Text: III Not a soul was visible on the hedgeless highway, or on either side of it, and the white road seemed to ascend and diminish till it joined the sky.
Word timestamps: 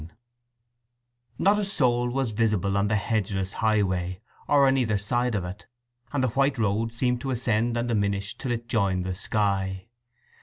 III 0.01 0.13
Not 1.37 1.59
a 1.59 1.63
soul 1.63 2.09
was 2.09 2.31
visible 2.31 2.75
on 2.75 2.87
the 2.87 2.95
hedgeless 2.95 3.53
highway, 3.53 4.19
or 4.47 4.65
on 4.67 4.75
either 4.75 4.97
side 4.97 5.35
of 5.35 5.45
it, 5.45 5.67
and 6.11 6.23
the 6.23 6.29
white 6.29 6.57
road 6.57 6.91
seemed 6.91 7.21
to 7.21 7.29
ascend 7.29 7.77
and 7.77 7.87
diminish 7.87 8.35
till 8.35 8.51
it 8.51 8.67
joined 8.67 9.05
the 9.05 9.13
sky. 9.13 9.89